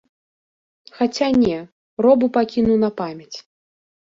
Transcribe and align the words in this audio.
Хаця 0.95 1.27
не, 1.43 1.57
робу 2.07 2.31
пакіну 2.39 2.81
на 2.85 2.89
памяць. 3.03 3.33